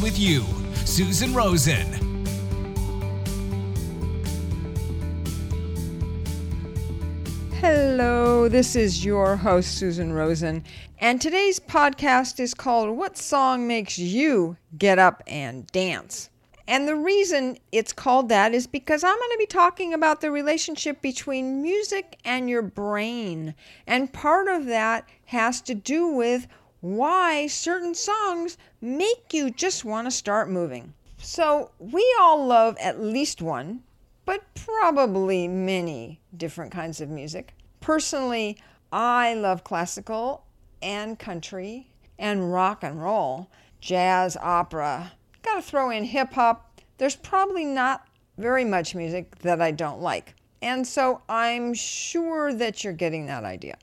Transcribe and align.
with 0.00 0.18
you. 0.18 0.44
Susan 0.84 1.34
Rosen. 1.34 2.06
Hello, 7.54 8.48
this 8.48 8.76
is 8.76 9.04
your 9.04 9.36
host, 9.36 9.78
Susan 9.78 10.12
Rosen, 10.12 10.62
and 11.00 11.20
today's 11.20 11.58
podcast 11.58 12.38
is 12.38 12.54
called 12.54 12.96
What 12.96 13.18
Song 13.18 13.66
Makes 13.66 13.98
You 13.98 14.56
Get 14.78 14.98
Up 14.98 15.22
and 15.26 15.66
Dance? 15.68 16.30
And 16.68 16.86
the 16.86 16.96
reason 16.96 17.58
it's 17.70 17.92
called 17.92 18.28
that 18.28 18.54
is 18.54 18.66
because 18.66 19.04
I'm 19.04 19.16
going 19.16 19.30
to 19.30 19.38
be 19.38 19.46
talking 19.46 19.94
about 19.94 20.20
the 20.20 20.30
relationship 20.30 21.00
between 21.00 21.62
music 21.62 22.18
and 22.24 22.50
your 22.50 22.62
brain. 22.62 23.54
And 23.86 24.12
part 24.12 24.48
of 24.48 24.66
that 24.66 25.08
has 25.26 25.60
to 25.62 25.74
do 25.74 26.08
with 26.08 26.46
why 26.80 27.46
certain 27.46 27.94
songs 27.94 28.58
make 28.80 29.32
you 29.32 29.50
just 29.50 29.84
want 29.84 30.06
to 30.06 30.10
start 30.10 30.50
moving. 30.50 30.92
So, 31.18 31.70
we 31.78 32.04
all 32.20 32.46
love 32.46 32.76
at 32.78 33.00
least 33.00 33.40
one, 33.40 33.82
but 34.24 34.42
probably 34.54 35.48
many 35.48 36.20
different 36.36 36.72
kinds 36.72 37.00
of 37.00 37.08
music. 37.08 37.54
Personally, 37.80 38.58
I 38.92 39.34
love 39.34 39.64
classical 39.64 40.44
and 40.82 41.18
country 41.18 41.88
and 42.18 42.52
rock 42.52 42.82
and 42.82 43.02
roll, 43.02 43.48
jazz, 43.80 44.36
opera, 44.36 45.12
got 45.42 45.56
to 45.56 45.62
throw 45.62 45.90
in 45.90 46.04
hip 46.04 46.32
hop. 46.32 46.80
There's 46.98 47.16
probably 47.16 47.64
not 47.64 48.06
very 48.38 48.64
much 48.64 48.94
music 48.94 49.38
that 49.38 49.60
I 49.60 49.70
don't 49.70 50.00
like. 50.00 50.34
And 50.62 50.86
so 50.86 51.22
I'm 51.28 51.74
sure 51.74 52.52
that 52.54 52.84
you're 52.84 52.92
getting 52.92 53.26
that 53.26 53.44
idea. 53.44 53.76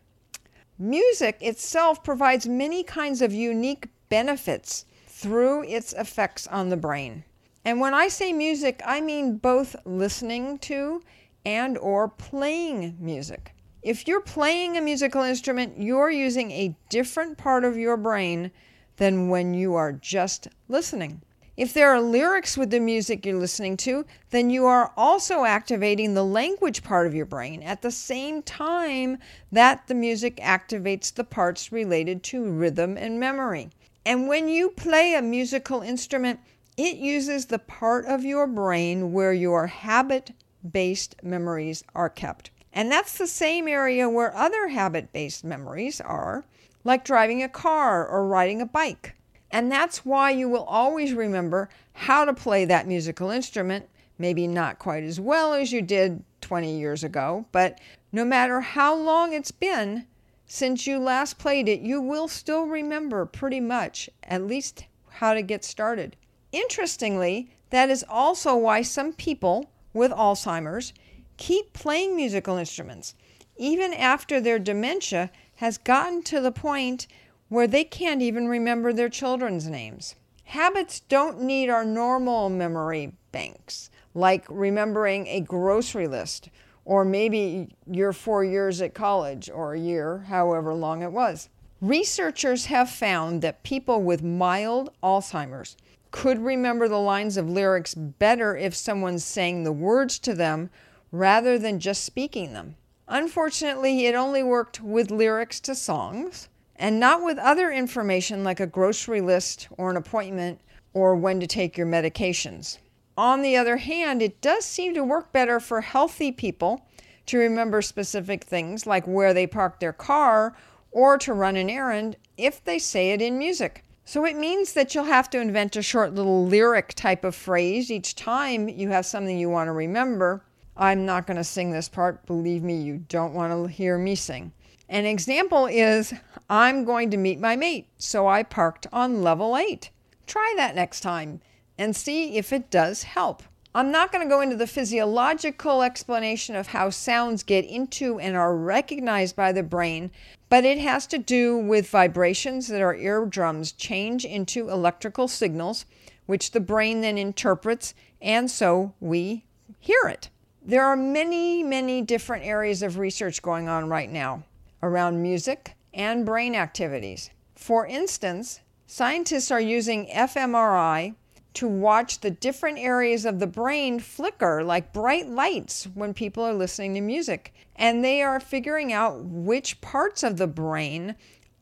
Music 0.79 1.37
itself 1.39 2.03
provides 2.03 2.47
many 2.47 2.83
kinds 2.83 3.21
of 3.21 3.31
unique 3.31 3.87
benefits 4.09 4.85
through 5.05 5.63
its 5.63 5.93
effects 5.93 6.47
on 6.47 6.69
the 6.69 6.77
brain. 6.77 7.23
And 7.63 7.79
when 7.79 7.93
I 7.93 8.07
say 8.07 8.33
music, 8.33 8.81
I 8.85 8.99
mean 8.99 9.37
both 9.37 9.75
listening 9.85 10.57
to 10.59 11.01
and 11.45 11.77
or 11.77 12.07
playing 12.07 12.97
music. 12.99 13.53
If 13.83 14.07
you're 14.07 14.21
playing 14.21 14.77
a 14.77 14.81
musical 14.81 15.21
instrument, 15.21 15.77
you're 15.77 16.09
using 16.09 16.51
a 16.51 16.75
different 16.89 17.37
part 17.37 17.63
of 17.63 17.77
your 17.77 17.97
brain 17.97 18.51
than 18.97 19.29
when 19.29 19.53
you 19.53 19.75
are 19.75 19.91
just 19.91 20.47
listening. 20.67 21.21
If 21.55 21.71
there 21.71 21.91
are 21.91 22.01
lyrics 22.01 22.57
with 22.57 22.71
the 22.71 22.79
music 22.79 23.25
you're 23.25 23.37
listening 23.37 23.77
to, 23.77 24.05
then 24.31 24.49
you 24.49 24.65
are 24.65 24.91
also 24.97 25.45
activating 25.45 26.15
the 26.15 26.25
language 26.25 26.83
part 26.83 27.05
of 27.05 27.13
your 27.13 27.27
brain 27.27 27.61
at 27.61 27.83
the 27.83 27.91
same 27.91 28.41
time 28.41 29.19
that 29.51 29.85
the 29.85 29.93
music 29.93 30.37
activates 30.37 31.13
the 31.13 31.23
parts 31.23 31.71
related 31.71 32.23
to 32.23 32.49
rhythm 32.49 32.97
and 32.97 33.19
memory. 33.19 33.69
And 34.03 34.27
when 34.27 34.47
you 34.47 34.71
play 34.71 35.13
a 35.13 35.21
musical 35.21 35.83
instrument, 35.83 36.39
it 36.75 36.97
uses 36.97 37.45
the 37.45 37.59
part 37.59 38.07
of 38.07 38.25
your 38.25 38.47
brain 38.47 39.13
where 39.13 39.33
your 39.33 39.67
habit 39.67 40.31
based 40.71 41.15
memories 41.21 41.83
are 41.93 42.09
kept. 42.09 42.49
And 42.73 42.91
that's 42.91 43.19
the 43.19 43.27
same 43.27 43.67
area 43.67 44.09
where 44.09 44.35
other 44.35 44.69
habit 44.69 45.13
based 45.13 45.43
memories 45.43 46.01
are, 46.01 46.45
like 46.83 47.05
driving 47.05 47.43
a 47.43 47.49
car 47.49 48.07
or 48.07 48.25
riding 48.25 48.59
a 48.59 48.65
bike. 48.65 49.15
And 49.53 49.71
that's 49.71 50.03
why 50.03 50.31
you 50.31 50.49
will 50.49 50.63
always 50.63 51.13
remember 51.13 51.69
how 51.93 52.25
to 52.25 52.33
play 52.33 52.65
that 52.65 52.87
musical 52.87 53.29
instrument, 53.29 53.87
maybe 54.17 54.47
not 54.47 54.79
quite 54.79 55.03
as 55.03 55.19
well 55.19 55.53
as 55.53 55.71
you 55.71 55.79
did 55.83 56.23
20 56.41 56.79
years 56.79 57.03
ago, 57.03 57.45
but 57.51 57.79
no 58.11 58.25
matter 58.25 58.61
how 58.61 58.95
long 58.95 59.31
it's 59.31 59.51
been 59.51 60.07
since 60.47 60.87
you 60.87 60.97
last 60.97 61.37
played 61.37 61.69
it, 61.69 61.81
you 61.81 62.01
will 62.01 62.27
still 62.27 62.65
remember 62.65 63.27
pretty 63.27 63.59
much 63.59 64.09
at 64.23 64.47
least 64.47 64.85
how 65.07 65.35
to 65.35 65.43
get 65.43 65.63
started. 65.63 66.15
Interestingly, 66.51 67.51
that 67.69 67.91
is 67.91 68.03
also 68.09 68.55
why 68.55 68.81
some 68.81 69.13
people 69.13 69.69
with 69.93 70.11
Alzheimer's 70.11 70.93
keep 71.37 71.73
playing 71.73 72.15
musical 72.15 72.57
instruments, 72.57 73.13
even 73.55 73.93
after 73.93 74.41
their 74.41 74.57
dementia 74.57 75.29
has 75.57 75.77
gotten 75.77 76.23
to 76.23 76.41
the 76.41 76.51
point 76.51 77.05
where 77.53 77.67
they 77.67 77.83
can't 77.83 78.23
even 78.23 78.47
remember 78.47 78.91
their 78.91 79.07
children's 79.07 79.67
names. 79.67 80.15
Habits 80.45 81.01
don't 81.01 81.39
need 81.39 81.69
our 81.69 81.85
normal 81.85 82.49
memory 82.49 83.13
banks, 83.31 83.91
like 84.15 84.43
remembering 84.49 85.27
a 85.27 85.39
grocery 85.39 86.07
list, 86.07 86.49
or 86.83 87.05
maybe 87.05 87.69
your 87.85 88.11
four 88.11 88.43
years 88.43 88.81
at 88.81 88.95
college, 88.95 89.51
or 89.51 89.75
a 89.75 89.79
year, 89.79 90.25
however 90.29 90.73
long 90.73 91.03
it 91.03 91.11
was. 91.11 91.47
Researchers 91.79 92.65
have 92.65 92.89
found 92.89 93.43
that 93.43 93.61
people 93.61 94.01
with 94.01 94.23
mild 94.23 94.89
Alzheimer's 95.03 95.77
could 96.09 96.39
remember 96.39 96.87
the 96.87 96.97
lines 96.97 97.37
of 97.37 97.47
lyrics 97.47 97.93
better 97.93 98.57
if 98.57 98.73
someone 98.73 99.19
sang 99.19 99.63
the 99.63 99.71
words 99.71 100.17
to 100.17 100.33
them 100.33 100.71
rather 101.11 101.59
than 101.59 101.79
just 101.79 102.03
speaking 102.03 102.53
them. 102.53 102.77
Unfortunately, 103.07 104.07
it 104.07 104.15
only 104.15 104.41
worked 104.41 104.81
with 104.81 105.11
lyrics 105.11 105.59
to 105.59 105.75
songs 105.75 106.49
and 106.75 106.99
not 106.99 107.23
with 107.23 107.37
other 107.37 107.71
information 107.71 108.43
like 108.43 108.59
a 108.59 108.67
grocery 108.67 109.21
list 109.21 109.67
or 109.77 109.89
an 109.89 109.97
appointment 109.97 110.59
or 110.93 111.15
when 111.15 111.39
to 111.39 111.47
take 111.47 111.77
your 111.77 111.87
medications. 111.87 112.77
On 113.17 113.41
the 113.41 113.55
other 113.55 113.77
hand, 113.77 114.21
it 114.21 114.41
does 114.41 114.65
seem 114.65 114.93
to 114.95 115.03
work 115.03 115.31
better 115.31 115.59
for 115.59 115.81
healthy 115.81 116.31
people 116.31 116.85
to 117.27 117.37
remember 117.37 117.81
specific 117.81 118.43
things 118.43 118.85
like 118.85 119.05
where 119.07 119.33
they 119.33 119.47
parked 119.47 119.79
their 119.79 119.93
car 119.93 120.55
or 120.91 121.17
to 121.17 121.33
run 121.33 121.55
an 121.55 121.69
errand 121.69 122.15
if 122.37 122.63
they 122.63 122.79
say 122.79 123.11
it 123.11 123.21
in 123.21 123.37
music. 123.37 123.83
So 124.05 124.25
it 124.25 124.35
means 124.35 124.73
that 124.73 124.93
you'll 124.93 125.05
have 125.05 125.29
to 125.29 125.39
invent 125.39 125.75
a 125.75 125.81
short 125.81 126.13
little 126.13 126.45
lyric 126.45 126.93
type 126.93 127.23
of 127.23 127.35
phrase 127.35 127.89
each 127.89 128.15
time 128.15 128.67
you 128.67 128.89
have 128.89 129.05
something 129.05 129.37
you 129.37 129.49
want 129.49 129.67
to 129.67 129.71
remember. 129.71 130.43
I'm 130.75 131.05
not 131.05 131.25
going 131.25 131.37
to 131.37 131.43
sing 131.43 131.71
this 131.71 131.87
part. 131.87 132.25
Believe 132.25 132.63
me, 132.63 132.81
you 132.81 132.97
don't 133.07 133.33
want 133.33 133.53
to 133.53 133.71
hear 133.71 133.97
me 133.97 134.15
sing. 134.15 134.51
An 134.93 135.07
example 135.07 135.65
is 135.65 136.13
I'm 136.51 136.85
going 136.85 137.09
to 137.09 137.17
meet 137.17 137.39
my 137.39 137.55
mate, 137.55 137.87
so 137.97 138.27
I 138.27 138.43
parked 138.43 138.85
on 138.93 139.23
level 139.23 139.57
8. 139.57 139.89
Try 140.27 140.53
that 140.55 140.75
next 140.75 140.99
time 140.99 141.41
and 141.79 141.95
see 141.95 142.37
if 142.37 142.53
it 142.53 142.69
does 142.69 143.01
help. 143.01 143.41
I'm 143.73 143.89
not 143.89 144.11
going 144.11 144.23
to 144.23 144.29
go 144.29 144.41
into 144.41 144.55
the 144.55 144.67
physiological 144.67 145.81
explanation 145.81 146.55
of 146.55 146.67
how 146.67 146.91
sounds 146.91 147.41
get 147.41 147.65
into 147.65 148.19
and 148.19 148.37
are 148.37 148.55
recognized 148.55 149.35
by 149.35 149.51
the 149.51 149.63
brain, 149.63 150.11
but 150.47 150.63
it 150.63 150.77
has 150.77 151.07
to 151.07 151.17
do 151.17 151.57
with 151.57 151.89
vibrations 151.89 152.67
that 152.67 152.83
our 152.83 152.95
eardrums 152.95 153.71
change 153.71 154.25
into 154.25 154.69
electrical 154.69 155.27
signals, 155.27 155.87
which 156.27 156.51
the 156.51 156.59
brain 156.59 157.01
then 157.01 157.17
interprets, 157.17 157.95
and 158.21 158.51
so 158.51 158.93
we 158.99 159.43
hear 159.79 160.03
it. 160.05 160.29
There 160.61 160.85
are 160.85 160.95
many, 160.95 161.63
many 161.63 162.03
different 162.03 162.45
areas 162.45 162.83
of 162.83 162.99
research 162.99 163.41
going 163.41 163.67
on 163.67 163.89
right 163.89 164.11
now 164.11 164.43
around 164.83 165.21
music 165.21 165.75
and 165.93 166.25
brain 166.25 166.53
activities. 166.53 167.29
For 167.55 167.87
instance, 167.87 168.59
scientists 168.85 169.49
are 169.49 169.61
using 169.61 170.07
fMRI 170.07 171.15
to 171.53 171.67
watch 171.67 172.19
the 172.19 172.31
different 172.31 172.79
areas 172.79 173.25
of 173.25 173.39
the 173.39 173.47
brain 173.47 173.99
flicker 173.99 174.63
like 174.63 174.91
bright 174.91 175.29
lights 175.29 175.87
when 175.93 176.13
people 176.13 176.43
are 176.43 176.53
listening 176.53 176.95
to 176.95 177.01
music. 177.01 177.53
And 177.75 178.03
they 178.03 178.21
are 178.21 178.39
figuring 178.39 178.91
out 178.91 179.23
which 179.23 179.79
parts 179.81 180.21
of 180.21 180.37
the 180.37 180.47
brain 180.47 181.15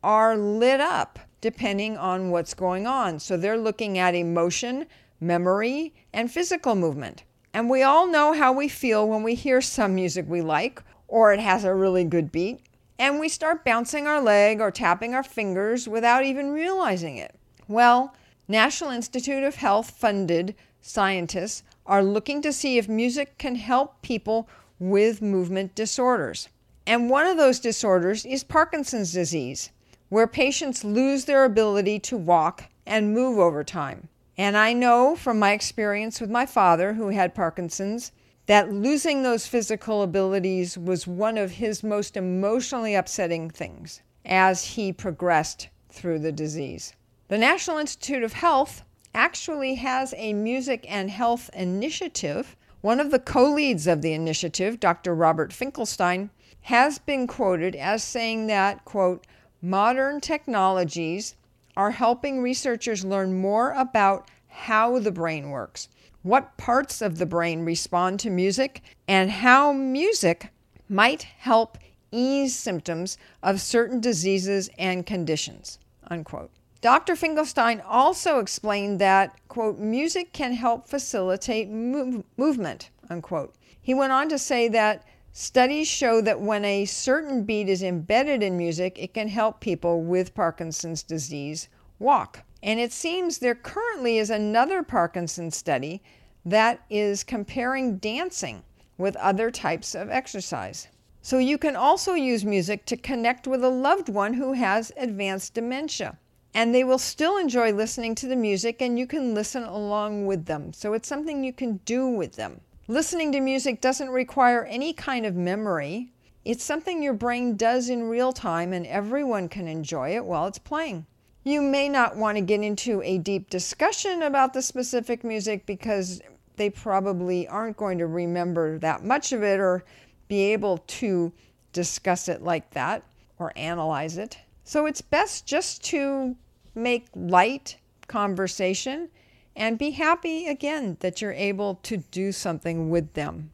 are 0.03 0.35
lit 0.35 0.79
up 0.79 1.19
depending 1.41 1.97
on 1.97 2.31
what's 2.31 2.53
going 2.53 2.87
on. 2.87 3.19
So 3.19 3.37
they're 3.37 3.57
looking 3.57 3.97
at 3.97 4.15
emotion, 4.15 4.85
memory, 5.19 5.93
and 6.13 6.31
physical 6.31 6.75
movement. 6.75 7.23
And 7.53 7.69
we 7.69 7.83
all 7.83 8.07
know 8.07 8.33
how 8.33 8.53
we 8.53 8.67
feel 8.67 9.07
when 9.07 9.23
we 9.23 9.35
hear 9.35 9.61
some 9.61 9.93
music 9.93 10.25
we 10.27 10.41
like 10.41 10.81
or 11.07 11.33
it 11.33 11.39
has 11.39 11.65
a 11.65 11.75
really 11.75 12.05
good 12.05 12.31
beat 12.31 12.61
and 13.01 13.19
we 13.19 13.27
start 13.27 13.65
bouncing 13.65 14.05
our 14.05 14.21
leg 14.21 14.61
or 14.61 14.69
tapping 14.69 15.15
our 15.15 15.23
fingers 15.23 15.87
without 15.87 16.23
even 16.23 16.51
realizing 16.51 17.17
it. 17.17 17.33
Well, 17.67 18.13
National 18.47 18.91
Institute 18.91 19.43
of 19.43 19.55
Health 19.55 19.89
funded 19.89 20.53
scientists 20.83 21.63
are 21.87 22.03
looking 22.03 22.43
to 22.43 22.53
see 22.53 22.77
if 22.77 22.87
music 22.87 23.39
can 23.39 23.55
help 23.55 24.03
people 24.03 24.47
with 24.77 25.19
movement 25.19 25.73
disorders. 25.73 26.47
And 26.85 27.09
one 27.09 27.25
of 27.25 27.37
those 27.37 27.59
disorders 27.59 28.23
is 28.23 28.43
Parkinson's 28.43 29.11
disease, 29.11 29.71
where 30.09 30.27
patients 30.27 30.83
lose 30.83 31.25
their 31.25 31.43
ability 31.43 31.97
to 32.01 32.17
walk 32.17 32.65
and 32.85 33.15
move 33.15 33.39
over 33.39 33.63
time. 33.63 34.09
And 34.37 34.55
I 34.55 34.73
know 34.73 35.15
from 35.15 35.39
my 35.39 35.53
experience 35.53 36.21
with 36.21 36.29
my 36.29 36.45
father, 36.45 36.93
who 36.93 37.07
had 37.07 37.33
Parkinson's, 37.33 38.11
that 38.47 38.71
losing 38.71 39.23
those 39.23 39.47
physical 39.47 40.01
abilities 40.01 40.77
was 40.77 41.07
one 41.07 41.37
of 41.37 41.51
his 41.51 41.83
most 41.83 42.17
emotionally 42.17 42.95
upsetting 42.95 43.49
things 43.49 44.01
as 44.25 44.63
he 44.63 44.91
progressed 44.91 45.69
through 45.89 46.19
the 46.19 46.31
disease. 46.31 46.93
The 47.27 47.37
National 47.37 47.77
Institute 47.77 48.23
of 48.23 48.33
Health 48.33 48.83
actually 49.13 49.75
has 49.75 50.13
a 50.17 50.33
music 50.33 50.85
and 50.89 51.09
health 51.09 51.49
initiative. 51.53 52.55
One 52.81 52.99
of 52.99 53.11
the 53.11 53.19
co 53.19 53.51
leads 53.51 53.87
of 53.87 54.01
the 54.01 54.13
initiative, 54.13 54.79
Dr. 54.79 55.13
Robert 55.13 55.53
Finkelstein, 55.53 56.29
has 56.61 56.99
been 56.99 57.27
quoted 57.27 57.75
as 57.75 58.03
saying 58.03 58.47
that, 58.47 58.85
quote, 58.85 59.25
modern 59.61 60.21
technologies 60.21 61.35
are 61.75 61.91
helping 61.91 62.41
researchers 62.41 63.05
learn 63.05 63.39
more 63.39 63.71
about 63.71 64.29
how 64.47 64.99
the 64.99 65.11
brain 65.11 65.49
works, 65.49 65.87
what 66.23 66.57
parts 66.57 67.01
of 67.01 67.17
the 67.17 67.25
brain 67.25 67.65
respond 67.65 68.19
to 68.19 68.29
music, 68.29 68.81
and 69.07 69.31
how 69.31 69.71
music 69.71 70.49
might 70.87 71.23
help 71.23 71.77
ease 72.11 72.55
symptoms 72.55 73.17
of 73.41 73.61
certain 73.61 73.99
diseases 73.99 74.69
and 74.77 75.05
conditions. 75.05 75.79
Unquote. 76.09 76.51
Dr. 76.81 77.15
Finkelstein 77.15 77.79
also 77.81 78.39
explained 78.39 78.99
that, 78.99 79.39
quote, 79.47 79.77
music 79.77 80.33
can 80.33 80.51
help 80.53 80.87
facilitate 80.87 81.69
move- 81.69 82.23
movement, 82.37 82.89
unquote. 83.09 83.55
He 83.79 83.93
went 83.93 84.11
on 84.11 84.29
to 84.29 84.39
say 84.39 84.67
that 84.69 85.05
studies 85.31 85.87
show 85.87 86.21
that 86.21 86.41
when 86.41 86.65
a 86.65 86.85
certain 86.85 87.43
beat 87.43 87.69
is 87.69 87.83
embedded 87.83 88.43
in 88.43 88.57
music, 88.57 88.97
it 88.97 89.13
can 89.13 89.27
help 89.27 89.59
people 89.59 90.01
with 90.01 90.33
Parkinson's 90.33 91.03
disease 91.03 91.69
walk. 91.99 92.43
And 92.63 92.79
it 92.79 92.93
seems 92.93 93.37
there 93.37 93.55
currently 93.55 94.17
is 94.17 94.29
another 94.29 94.83
Parkinson's 94.83 95.57
study 95.57 96.01
that 96.45 96.83
is 96.89 97.23
comparing 97.23 97.97
dancing 97.97 98.63
with 98.97 99.15
other 99.15 99.49
types 99.49 99.95
of 99.95 100.09
exercise. 100.09 100.87
So 101.23 101.37
you 101.37 101.57
can 101.57 101.75
also 101.75 102.13
use 102.13 102.43
music 102.45 102.85
to 102.85 102.97
connect 102.97 103.47
with 103.47 103.63
a 103.63 103.69
loved 103.69 104.09
one 104.09 104.33
who 104.33 104.53
has 104.53 104.91
advanced 104.97 105.53
dementia. 105.53 106.17
And 106.53 106.75
they 106.75 106.83
will 106.83 106.97
still 106.97 107.37
enjoy 107.37 107.71
listening 107.71 108.15
to 108.15 108.27
the 108.27 108.35
music, 108.35 108.81
and 108.81 108.99
you 108.99 109.07
can 109.07 109.33
listen 109.33 109.63
along 109.63 110.25
with 110.25 110.45
them. 110.45 110.73
So 110.73 110.93
it's 110.93 111.07
something 111.07 111.43
you 111.43 111.53
can 111.53 111.79
do 111.85 112.07
with 112.07 112.35
them. 112.35 112.59
Listening 112.87 113.31
to 113.31 113.39
music 113.39 113.79
doesn't 113.79 114.09
require 114.09 114.65
any 114.65 114.91
kind 114.91 115.25
of 115.25 115.35
memory. 115.35 116.11
It's 116.43 116.63
something 116.63 117.01
your 117.01 117.13
brain 117.13 117.55
does 117.55 117.89
in 117.89 118.09
real 118.09 118.33
time, 118.33 118.73
and 118.73 118.85
everyone 118.85 119.47
can 119.47 119.67
enjoy 119.67 120.15
it 120.15 120.25
while 120.25 120.47
it's 120.47 120.59
playing. 120.59 121.05
You 121.43 121.63
may 121.63 121.89
not 121.89 122.17
want 122.17 122.37
to 122.37 122.41
get 122.41 122.61
into 122.61 123.01
a 123.01 123.17
deep 123.17 123.49
discussion 123.49 124.21
about 124.21 124.53
the 124.53 124.61
specific 124.61 125.23
music 125.23 125.65
because 125.65 126.21
they 126.55 126.69
probably 126.69 127.47
aren't 127.47 127.77
going 127.77 127.97
to 127.97 128.05
remember 128.05 128.77
that 128.77 129.03
much 129.03 129.31
of 129.31 129.41
it 129.41 129.59
or 129.59 129.83
be 130.27 130.53
able 130.53 130.77
to 130.77 131.33
discuss 131.73 132.27
it 132.27 132.43
like 132.43 132.69
that 132.71 133.03
or 133.39 133.51
analyze 133.55 134.17
it. 134.17 134.37
So 134.65 134.85
it's 134.85 135.01
best 135.01 135.47
just 135.47 135.83
to 135.85 136.35
make 136.75 137.07
light 137.15 137.77
conversation 138.07 139.09
and 139.55 139.79
be 139.79 139.89
happy 139.89 140.47
again 140.47 140.97
that 140.99 141.21
you're 141.21 141.33
able 141.33 141.79
to 141.83 141.97
do 141.97 142.31
something 142.31 142.91
with 142.91 143.13
them. 143.13 143.49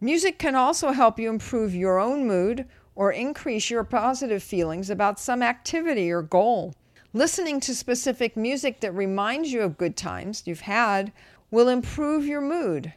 Music 0.00 0.38
can 0.38 0.54
also 0.54 0.92
help 0.92 1.20
you 1.20 1.28
improve 1.28 1.74
your 1.74 1.98
own 1.98 2.26
mood 2.26 2.64
or 2.94 3.12
increase 3.12 3.68
your 3.68 3.84
positive 3.84 4.42
feelings 4.42 4.88
about 4.88 5.20
some 5.20 5.42
activity 5.42 6.10
or 6.10 6.22
goal. 6.22 6.74
Listening 7.12 7.58
to 7.58 7.74
specific 7.74 8.36
music 8.36 8.78
that 8.80 8.92
reminds 8.92 9.52
you 9.52 9.62
of 9.62 9.76
good 9.76 9.96
times 9.96 10.44
you've 10.46 10.60
had 10.60 11.12
will 11.50 11.68
improve 11.68 12.24
your 12.24 12.40
mood. 12.40 12.92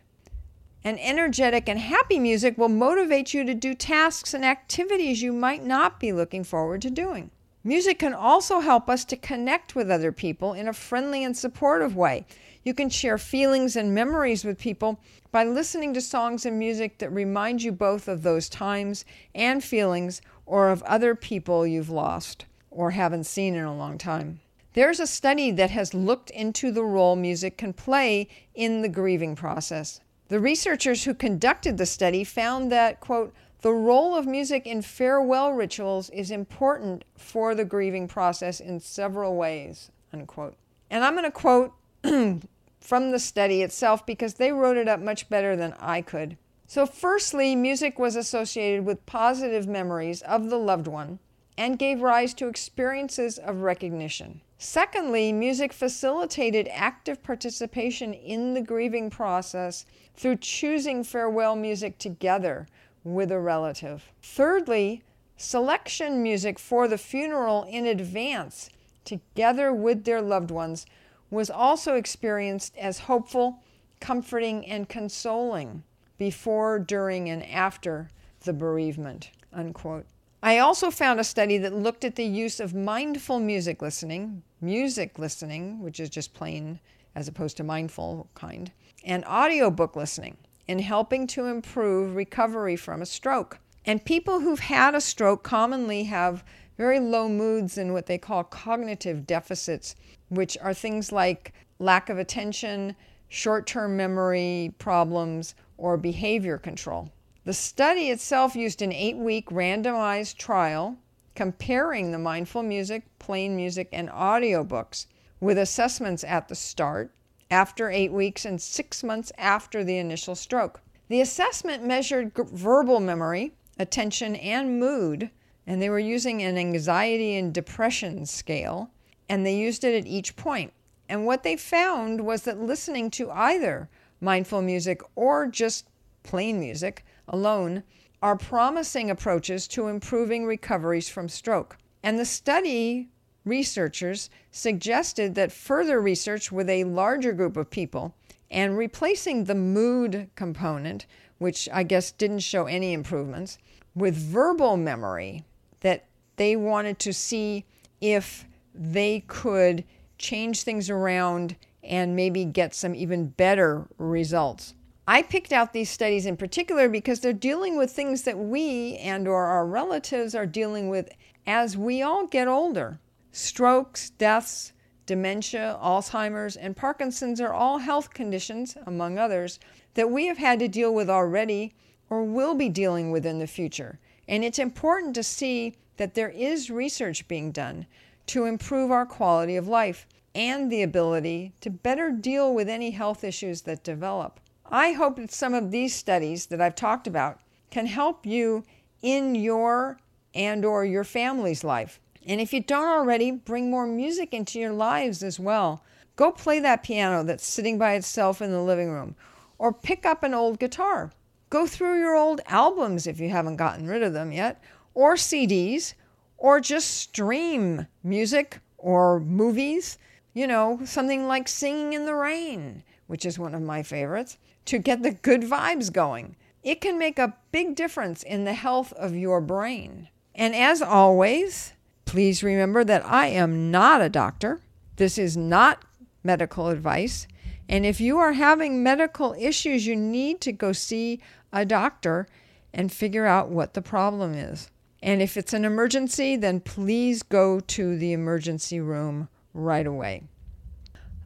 And 0.84 1.00
energetic 1.00 1.68
and 1.68 1.80
happy 1.80 2.20
music 2.20 2.56
will 2.56 2.70
motivate 2.70 3.34
you 3.34 3.44
to 3.44 3.56
do 3.56 3.74
tasks 3.74 4.36
and 4.36 4.46
activities 4.46 5.24
you 5.24 5.34
might 5.34 5.64
not 5.64 6.00
be 6.00 6.14
looking 6.14 6.44
forward 6.44 6.84
to 6.84 6.92
doing. 6.92 7.32
Music 7.64 7.98
can 7.98 8.14
also 8.14 8.60
help 8.60 8.88
us 8.88 9.04
to 9.06 9.18
connect 9.18 9.74
with 9.74 9.90
other 9.90 10.12
people 10.12 10.54
in 10.54 10.68
a 10.68 10.74
friendly 10.74 11.24
and 11.24 11.36
supportive 11.36 11.96
way. 11.96 12.28
You 12.64 12.76
can 12.76 12.92
share 12.92 13.18
feelings 13.18 13.76
and 13.76 13.96
memories 13.96 14.46
with 14.46 14.60
people 14.60 15.00
by 15.32 15.44
listening 15.44 15.92
to 15.96 16.02
songs 16.02 16.46
and 16.46 16.60
music 16.60 17.00
that 17.00 17.10
remind 17.10 17.64
you 17.64 17.72
both 17.72 18.08
of 18.08 18.22
those 18.22 18.48
times 18.48 19.06
and 19.34 19.64
feelings 19.64 20.22
or 20.46 20.70
of 20.70 20.84
other 20.84 21.16
people 21.16 21.66
you've 21.66 21.90
lost 21.90 22.46
or 22.76 22.92
haven't 22.92 23.26
seen 23.26 23.56
in 23.56 23.64
a 23.64 23.76
long 23.76 23.98
time. 23.98 24.40
There's 24.74 25.00
a 25.00 25.08
study 25.08 25.52
that 25.52 25.70
has 25.70 25.94
looked 25.94 26.32
into 26.32 26.72
the 26.72 26.84
role 26.84 27.16
music 27.16 27.58
can 27.58 27.74
play 27.74 28.28
in 28.56 28.82
the 28.82 28.90
grieving 28.90 29.36
process. 29.36 30.02
The 30.30 30.40
researchers 30.40 31.04
who 31.04 31.14
conducted 31.14 31.78
the 31.78 31.86
study 31.86 32.24
found 32.24 32.72
that, 32.72 33.00
quote, 33.00 33.34
the 33.62 33.72
role 33.72 34.16
of 34.16 34.26
music 34.26 34.66
in 34.66 34.82
farewell 34.82 35.54
rituals 35.54 36.10
is 36.10 36.32
important 36.32 37.06
for 37.18 37.54
the 37.54 37.64
grieving 37.64 38.08
process 38.08 38.60
in 38.60 38.80
several 38.80 39.36
ways, 39.36 39.92
unquote. 40.12 40.56
And 40.90 41.04
I'm 41.04 41.14
going 41.14 41.24
to 41.24 41.32
quote 41.32 41.74
from 42.82 43.12
the 43.12 43.20
study 43.20 43.62
itself 43.62 44.06
because 44.06 44.34
they 44.34 44.52
wrote 44.52 44.76
it 44.76 44.88
up 44.88 45.00
much 45.00 45.30
better 45.30 45.56
than 45.56 45.74
I 45.80 46.02
could. 46.02 46.36
So, 46.68 46.86
firstly, 46.86 47.56
music 47.56 48.00
was 48.00 48.16
associated 48.16 48.86
with 48.86 49.06
positive 49.06 49.68
memories 49.68 50.22
of 50.24 50.50
the 50.50 50.58
loved 50.58 50.88
one 50.88 51.20
and 51.58 51.80
gave 51.80 52.02
rise 52.02 52.34
to 52.36 52.48
experiences 52.48 53.38
of 53.38 53.62
recognition. 53.62 54.42
Secondly, 54.58 55.34
music 55.34 55.74
facilitated 55.74 56.70
active 56.72 57.22
participation 57.22 58.14
in 58.14 58.54
the 58.54 58.62
grieving 58.62 59.10
process 59.10 59.86
through 60.16 60.38
choosing 60.38 61.04
farewell 61.04 61.56
music 61.56 61.98
together 61.98 62.68
with 63.04 63.32
a 63.32 63.40
relative. 63.40 64.12
Thirdly, 64.22 65.04
selection 65.36 66.24
music 66.24 66.58
for 66.58 66.88
the 66.88 66.98
funeral 66.98 67.64
in 67.64 67.86
advance 67.86 68.70
together 69.04 69.74
with 69.74 70.06
their 70.06 70.22
loved 70.22 70.52
ones 70.52 70.86
was 71.30 71.50
also 71.50 71.96
experienced 71.96 72.76
as 72.78 73.00
hopeful, 73.00 73.60
comforting, 74.00 74.66
and 74.66 74.88
consoling 74.88 75.84
before, 76.18 76.80
during, 76.80 77.30
and 77.30 77.44
after 77.46 78.10
the 78.44 78.54
bereavement. 78.54 79.32
Unquote. 79.52 80.06
I 80.46 80.58
also 80.58 80.92
found 80.92 81.22
a 81.22 81.24
study 81.24 81.58
that 81.60 81.74
looked 81.74 82.04
at 82.04 82.18
the 82.18 82.26
use 82.26 82.60
of 82.60 82.76
mindful 82.76 83.40
music 83.40 83.82
listening, 83.82 84.44
music 84.60 85.18
listening, 85.18 85.80
which 85.80 86.02
is 86.02 86.10
just 86.10 86.34
plain 86.34 86.82
as 87.16 87.30
opposed 87.30 87.56
to 87.58 87.64
mindful 87.64 88.28
kind, 88.36 88.70
and 89.06 89.24
audiobook 89.24 89.96
listening 89.96 90.36
in 90.68 90.80
helping 90.80 91.28
to 91.28 91.46
improve 91.46 92.18
recovery 92.18 92.76
from 92.76 93.02
a 93.02 93.06
stroke. 93.06 93.58
And 93.86 94.04
people 94.04 94.42
who've 94.42 94.60
had 94.60 94.96
a 94.96 95.00
stroke 95.00 95.44
commonly 95.44 96.04
have 96.04 96.44
very 96.78 97.00
low 97.00 97.30
moods 97.30 97.78
and 97.78 97.94
what 97.94 98.08
they 98.08 98.18
call 98.18 98.44
cognitive 98.44 99.26
deficits, 99.26 99.96
which 100.28 100.58
are 100.58 100.74
things 100.74 101.14
like 101.14 101.54
lack 101.80 102.10
of 102.10 102.18
attention, 102.18 102.98
short 103.30 103.66
term 103.66 103.96
memory 103.96 104.76
problems, 104.78 105.56
or 105.78 105.96
behavior 105.96 106.58
control. 106.58 107.10
The 107.46 107.54
study 107.54 108.10
itself 108.10 108.56
used 108.56 108.82
an 108.82 108.94
eight 108.94 109.18
week 109.18 109.50
randomized 109.50 110.38
trial 110.38 110.96
comparing 111.36 112.12
the 112.12 112.18
mindful 112.18 112.64
music, 112.64 113.04
plain 113.20 113.54
music, 113.54 113.90
and 113.92 114.08
audiobooks 114.08 115.08
with 115.42 115.58
assessments 115.58 116.24
at 116.24 116.48
the 116.48 116.56
start, 116.56 117.12
after 117.52 117.90
eight 117.90 118.14
weeks, 118.14 118.46
and 118.46 118.62
six 118.62 119.04
months 119.04 119.30
after 119.38 119.84
the 119.84 119.98
initial 119.98 120.36
stroke. 120.36 120.80
The 121.10 121.20
assessment 121.20 121.84
measured 121.84 122.34
g- 122.34 122.44
verbal 122.46 123.02
memory, 123.02 123.52
attention, 123.78 124.38
and 124.38 124.80
mood, 124.80 125.30
and 125.68 125.82
they 125.82 125.90
were 125.90 126.00
using 126.00 126.42
an 126.42 126.58
anxiety 126.58 127.36
and 127.36 127.54
depression 127.54 128.26
scale, 128.26 128.90
and 129.28 129.46
they 129.46 129.58
used 129.58 129.84
it 129.84 129.98
at 129.98 130.08
each 130.08 130.38
point. 130.38 130.72
And 131.10 131.26
what 131.26 131.44
they 131.44 131.58
found 131.58 132.22
was 132.22 132.44
that 132.44 132.62
listening 132.62 133.12
to 133.12 133.32
either 133.32 133.90
mindful 134.22 134.62
music 134.62 135.02
or 135.16 135.48
just 135.48 135.90
plain 136.24 136.58
music 136.58 137.04
alone 137.28 137.84
are 138.22 138.38
promising 138.38 139.12
approaches 139.12 139.68
to 139.68 139.88
improving 139.88 140.46
recoveries 140.46 141.10
from 141.10 141.28
stroke. 141.28 141.78
And 142.02 142.18
the 142.18 142.26
study 142.26 143.10
researchers 143.46 144.30
suggested 144.52 145.36
that 145.36 145.52
further 145.52 146.00
research 146.00 146.52
with 146.52 146.70
a 146.70 146.86
larger 146.86 147.34
group 147.34 147.58
of 147.58 147.70
people 147.70 148.16
and 148.50 148.78
replacing 148.78 149.44
the 149.44 149.56
mood 149.56 150.30
component, 150.36 151.06
which 151.40 151.68
I 151.74 151.84
guess 151.84 152.12
didn't 152.12 152.40
show 152.40 152.66
any 152.66 152.94
improvements, 152.94 153.58
with 153.96 154.16
verbal 154.16 154.78
memory, 154.78 155.44
that 155.82 156.06
they 156.38 156.56
wanted 156.56 157.00
to 157.00 157.14
see 157.14 157.66
if 158.00 158.46
they 158.74 159.24
could 159.28 159.84
change 160.18 160.64
things 160.64 160.90
around 160.90 161.56
and 161.84 162.16
maybe 162.16 162.46
get 162.46 162.74
some 162.74 162.96
even 162.96 163.28
better 163.28 163.88
results. 163.98 164.74
I 165.06 165.22
picked 165.22 165.52
out 165.52 165.74
these 165.74 165.90
studies 165.90 166.26
in 166.26 166.38
particular 166.38 166.88
because 166.88 167.20
they're 167.20 167.34
dealing 167.34 167.78
with 167.78 167.92
things 167.92 168.22
that 168.22 168.38
we 168.40 168.96
and 168.98 169.28
or 169.28 169.44
our 169.46 169.66
relatives 169.66 170.34
are 170.34 170.46
dealing 170.46 170.88
with 170.88 171.10
as 171.46 171.76
we 171.76 172.02
all 172.02 172.26
get 172.26 172.48
older. 172.48 173.00
Strokes, 173.34 174.12
deaths, 174.12 174.72
dementia, 175.06 175.78
Alzheimer's, 175.84 176.56
and 176.56 176.78
Parkinson's 176.78 177.42
are 177.42 177.52
all 177.52 177.80
health 177.80 178.14
conditions, 178.14 178.78
among 178.86 179.18
others, 179.18 179.60
that 179.96 180.10
we 180.10 180.28
have 180.28 180.38
had 180.38 180.60
to 180.60 180.70
deal 180.70 180.94
with 180.94 181.10
already 181.10 181.74
or 182.10 182.24
will 182.24 182.56
be 182.56 182.70
dealing 182.70 183.12
with 183.12 183.26
in 183.26 183.40
the 183.40 183.48
future. 183.48 184.00
And 184.30 184.46
it's 184.46 184.60
important 184.60 185.16
to 185.16 185.24
see 185.24 185.76
that 185.98 186.14
there 186.14 186.30
is 186.30 186.70
research 186.70 187.28
being 187.28 187.52
done 187.52 187.88
to 188.28 188.46
improve 188.46 188.90
our 188.90 189.06
quality 189.06 189.58
of 189.58 189.68
life 189.68 190.08
and 190.34 190.72
the 190.72 190.82
ability 190.82 191.54
to 191.60 191.70
better 191.70 192.10
deal 192.10 192.54
with 192.54 192.70
any 192.70 192.92
health 192.92 193.26
issues 193.26 193.64
that 193.64 193.84
develop. 193.84 194.40
I 194.74 194.94
hope 194.94 195.18
that 195.18 195.32
some 195.32 195.54
of 195.54 195.70
these 195.70 195.94
studies 195.94 196.48
that 196.48 196.60
I've 196.60 196.74
talked 196.74 197.06
about 197.06 197.40
can 197.70 197.86
help 197.86 198.26
you 198.26 198.64
in 199.04 199.36
your 199.36 200.00
and 200.34 200.66
or 200.66 200.84
your 200.84 201.04
family's 201.04 201.64
life. 201.64 202.00
And 202.26 202.42
if 202.42 202.52
you 202.52 202.60
don't 202.60 202.88
already, 202.88 203.30
bring 203.30 203.70
more 203.70 203.86
music 203.86 204.34
into 204.34 204.60
your 204.60 204.74
lives 204.74 205.22
as 205.22 205.40
well. 205.40 205.84
Go 206.16 206.32
play 206.32 206.60
that 206.60 206.82
piano 206.82 207.24
that's 207.24 207.46
sitting 207.46 207.78
by 207.78 207.94
itself 207.94 208.42
in 208.42 208.50
the 208.50 208.64
living 208.64 208.90
room 208.90 209.16
or 209.60 209.72
pick 209.72 210.08
up 210.08 210.24
an 210.24 210.34
old 210.34 210.58
guitar. 210.58 211.12
Go 211.52 211.68
through 211.68 212.00
your 212.00 212.16
old 212.16 212.42
albums 212.48 213.06
if 213.06 213.20
you 213.20 213.30
haven't 213.30 213.58
gotten 213.58 213.86
rid 213.86 214.02
of 214.02 214.14
them 214.14 214.32
yet 214.32 214.60
or 214.96 215.14
CDs 215.14 215.94
or 216.40 216.60
just 216.60 216.90
stream 216.90 217.86
music 218.02 218.60
or 218.80 219.20
movies 219.20 220.00
you 220.34 220.48
know, 220.48 220.80
something 220.84 221.28
like 221.28 221.48
Singing 221.48 221.94
in 221.94 222.06
the 222.06 222.16
Rain, 222.16 222.84
which 223.08 223.26
is 223.26 223.38
one 223.38 223.54
of 223.54 223.62
my 223.62 223.84
favorites, 223.84 224.38
to 224.66 224.78
get 224.78 225.04
the 225.04 225.12
good 225.12 225.42
vibes 225.42 225.92
going. 225.92 226.36
It 226.64 226.82
can 226.82 226.98
make 226.98 227.20
a 227.20 227.36
big 227.52 227.76
difference 227.76 228.24
in 228.24 228.46
the 228.46 228.54
health 228.54 228.94
of 228.94 229.16
your 229.16 229.42
brain. 229.42 230.10
And 230.34 230.56
as 230.56 230.82
always, 230.82 231.74
please 232.06 232.44
remember 232.44 232.84
that 232.84 233.06
I 233.06 233.28
am 233.28 233.70
not 233.70 234.02
a 234.02 234.10
doctor. 234.10 234.62
This 234.96 235.18
is 235.18 235.36
not 235.36 235.84
medical 236.24 236.70
advice. 236.70 237.28
And 237.68 237.86
if 237.86 238.00
you 238.00 238.18
are 238.18 238.34
having 238.34 238.84
medical 238.84 239.36
issues, 239.38 239.86
you 239.86 239.96
need 239.96 240.42
to 240.42 240.52
go 240.52 240.72
see 240.72 241.20
a 241.52 241.66
doctor 241.66 242.28
and 242.74 242.92
figure 242.92 243.26
out 243.26 243.50
what 243.50 243.74
the 243.74 243.82
problem 243.82 244.34
is. 244.34 244.70
And 245.02 245.22
if 245.22 245.36
it's 245.38 245.54
an 245.54 245.66
emergency, 245.66 246.38
then 246.38 246.62
please 246.62 247.24
go 247.24 247.60
to 247.60 247.98
the 247.98 248.14
emergency 248.14 248.80
room 248.80 249.28
right 249.54 249.86
away. 249.86 250.24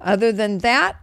Other 0.01 0.31
than 0.31 0.59
that, 0.59 0.97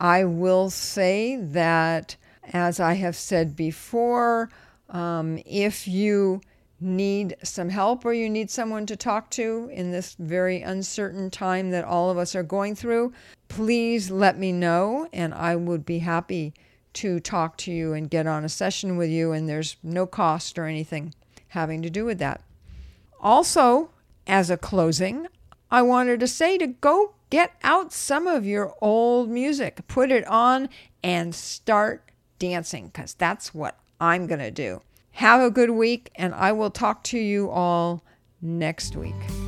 I 0.00 0.24
will 0.24 0.70
say 0.70 1.36
that, 1.36 2.16
as 2.52 2.80
I 2.80 2.94
have 2.94 3.16
said 3.16 3.56
before, 3.56 4.50
um, 4.88 5.38
if 5.44 5.86
you 5.88 6.40
need 6.80 7.36
some 7.42 7.68
help 7.68 8.04
or 8.04 8.12
you 8.12 8.30
need 8.30 8.50
someone 8.50 8.86
to 8.86 8.96
talk 8.96 9.30
to 9.30 9.68
in 9.72 9.90
this 9.90 10.14
very 10.18 10.62
uncertain 10.62 11.30
time 11.30 11.70
that 11.70 11.84
all 11.84 12.10
of 12.10 12.18
us 12.18 12.34
are 12.36 12.44
going 12.44 12.74
through, 12.74 13.12
please 13.48 14.10
let 14.10 14.38
me 14.38 14.52
know 14.52 15.08
and 15.12 15.34
I 15.34 15.56
would 15.56 15.84
be 15.84 15.98
happy 15.98 16.54
to 16.94 17.20
talk 17.20 17.56
to 17.58 17.72
you 17.72 17.92
and 17.92 18.10
get 18.10 18.26
on 18.26 18.44
a 18.44 18.48
session 18.48 18.96
with 18.96 19.10
you. 19.10 19.32
And 19.32 19.48
there's 19.48 19.76
no 19.82 20.06
cost 20.06 20.58
or 20.58 20.66
anything 20.66 21.14
having 21.48 21.82
to 21.82 21.90
do 21.90 22.04
with 22.04 22.18
that. 22.18 22.42
Also, 23.20 23.90
as 24.26 24.50
a 24.50 24.56
closing, 24.56 25.26
I 25.70 25.82
wanted 25.82 26.20
to 26.20 26.28
say 26.28 26.58
to 26.58 26.66
go 26.66 27.14
get 27.30 27.52
out 27.62 27.92
some 27.92 28.26
of 28.26 28.46
your 28.46 28.74
old 28.80 29.28
music, 29.28 29.86
put 29.88 30.10
it 30.10 30.26
on, 30.26 30.68
and 31.02 31.34
start 31.34 32.10
dancing 32.38 32.86
because 32.86 33.14
that's 33.14 33.54
what 33.54 33.78
I'm 34.00 34.26
going 34.26 34.40
to 34.40 34.50
do. 34.50 34.82
Have 35.12 35.40
a 35.40 35.50
good 35.50 35.70
week, 35.70 36.10
and 36.14 36.34
I 36.34 36.52
will 36.52 36.70
talk 36.70 37.02
to 37.04 37.18
you 37.18 37.50
all 37.50 38.04
next 38.40 38.94
week. 38.94 39.47